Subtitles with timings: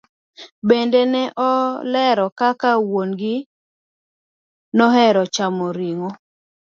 [0.67, 3.35] Bende ne olero kaka wuon gi
[4.77, 6.09] nohero chamo ring'o.